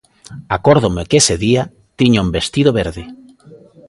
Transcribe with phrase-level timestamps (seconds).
[0.57, 1.63] Acórdome que ese día
[1.99, 3.03] tiña un vestido verde.